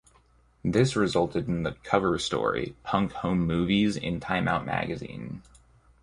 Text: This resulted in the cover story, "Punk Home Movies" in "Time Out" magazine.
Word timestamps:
This 0.65 0.95
resulted 0.95 1.47
in 1.47 1.61
the 1.61 1.73
cover 1.83 2.17
story, 2.17 2.75
"Punk 2.81 3.11
Home 3.11 3.45
Movies" 3.45 3.95
in 3.95 4.19
"Time 4.19 4.47
Out" 4.47 4.65
magazine. 4.65 5.43